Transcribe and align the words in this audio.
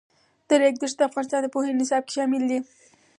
د 0.47 0.49
ریګ 0.61 0.75
دښتې 0.81 0.97
د 0.99 1.07
افغانستان 1.09 1.39
د 1.43 1.47
پوهنې 1.53 1.77
نصاب 1.79 2.03
کې 2.05 2.13
شامل 2.17 2.43
دي. 2.49 2.59